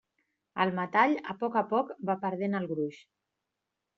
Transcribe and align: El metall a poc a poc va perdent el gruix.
El 0.63 0.71
metall 0.79 1.13
a 1.33 1.35
poc 1.43 1.59
a 1.61 1.63
poc 1.75 1.93
va 2.11 2.17
perdent 2.25 2.61
el 2.61 2.67
gruix. 2.75 2.99